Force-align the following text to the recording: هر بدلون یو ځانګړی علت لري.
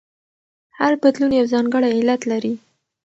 هر 0.79 0.93
بدلون 1.01 1.31
یو 1.39 1.45
ځانګړی 1.53 1.89
علت 1.97 2.21
لري. 2.31 2.53